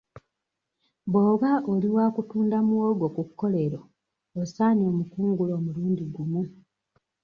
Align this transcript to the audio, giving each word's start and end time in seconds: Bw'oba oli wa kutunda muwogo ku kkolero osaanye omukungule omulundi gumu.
Bw'oba 1.11 1.51
oli 1.71 1.89
wa 1.95 2.05
kutunda 2.15 2.57
muwogo 2.67 3.07
ku 3.15 3.21
kkolero 3.27 3.79
osaanye 4.41 4.83
omukungule 4.91 5.51
omulundi 5.59 6.03
gumu. 6.13 6.41